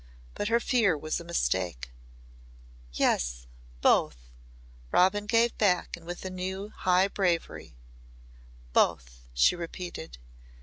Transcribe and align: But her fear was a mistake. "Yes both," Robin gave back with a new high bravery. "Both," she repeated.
But 0.33 0.47
her 0.47 0.59
fear 0.59 0.97
was 0.97 1.19
a 1.19 1.23
mistake. 1.23 1.91
"Yes 2.91 3.45
both," 3.81 4.31
Robin 4.91 5.27
gave 5.27 5.55
back 5.59 5.95
with 6.01 6.25
a 6.25 6.31
new 6.31 6.69
high 6.69 7.07
bravery. 7.07 7.77
"Both," 8.73 9.27
she 9.35 9.55
repeated. 9.55 10.17